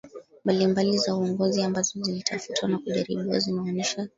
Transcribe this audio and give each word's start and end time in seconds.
mbalimbali 0.45 0.97
za 0.97 1.15
uongozi 1.15 1.63
ambazo 1.63 1.99
zilitafutwa 2.03 2.69
na 2.69 2.77
kujaribiwa 2.77 3.39
zinaonyesha 3.39 4.09